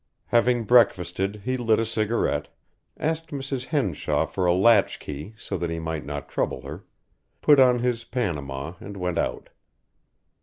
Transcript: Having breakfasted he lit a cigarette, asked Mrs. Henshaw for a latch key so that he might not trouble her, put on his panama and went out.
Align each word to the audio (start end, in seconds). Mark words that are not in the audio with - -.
Having 0.29 0.63
breakfasted 0.63 1.43
he 1.45 1.57
lit 1.57 1.77
a 1.79 1.85
cigarette, 1.85 2.47
asked 2.97 3.27
Mrs. 3.29 3.65
Henshaw 3.65 4.25
for 4.25 4.47
a 4.47 4.51
latch 4.51 4.99
key 4.99 5.35
so 5.37 5.59
that 5.59 5.69
he 5.69 5.77
might 5.77 6.03
not 6.07 6.27
trouble 6.27 6.63
her, 6.63 6.83
put 7.39 7.59
on 7.59 7.77
his 7.77 8.03
panama 8.03 8.73
and 8.79 8.97
went 8.97 9.19
out. 9.19 9.49